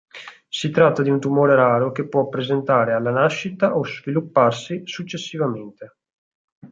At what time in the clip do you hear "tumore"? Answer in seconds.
1.19-1.53